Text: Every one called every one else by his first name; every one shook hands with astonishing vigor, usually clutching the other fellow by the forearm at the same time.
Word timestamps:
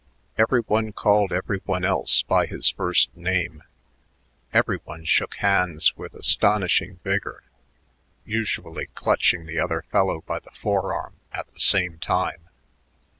Every 0.35 0.61
one 0.61 0.93
called 0.93 1.31
every 1.31 1.59
one 1.63 1.85
else 1.85 2.23
by 2.23 2.47
his 2.47 2.71
first 2.71 3.15
name; 3.15 3.61
every 4.51 4.77
one 4.77 5.05
shook 5.05 5.35
hands 5.35 5.95
with 5.95 6.15
astonishing 6.15 6.99
vigor, 7.03 7.43
usually 8.25 8.87
clutching 8.95 9.45
the 9.45 9.59
other 9.59 9.83
fellow 9.91 10.21
by 10.21 10.39
the 10.39 10.49
forearm 10.59 11.17
at 11.33 11.53
the 11.53 11.59
same 11.59 11.99
time. 11.99 12.49